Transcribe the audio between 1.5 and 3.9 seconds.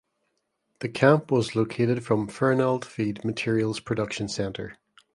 located from Fernald Feed Materials